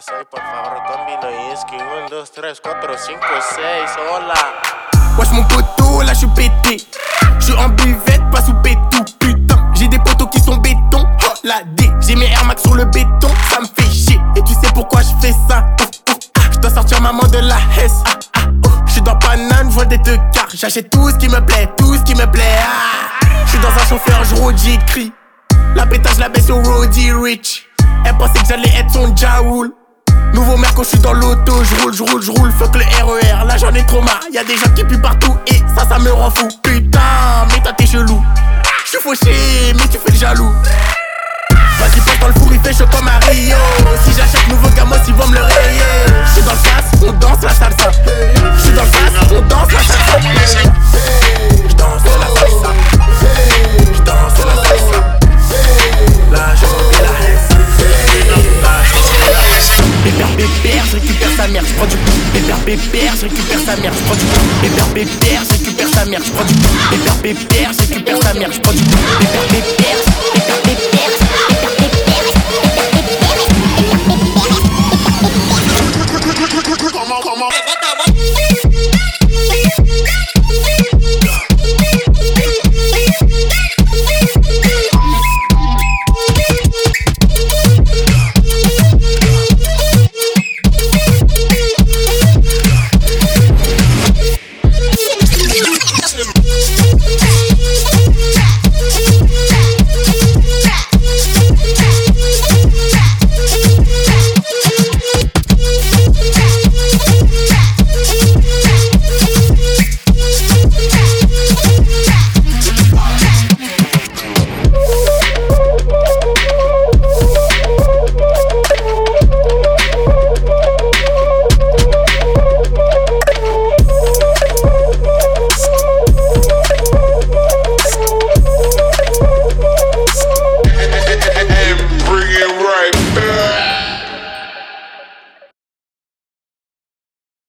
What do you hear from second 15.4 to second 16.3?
ça? Oh, oh,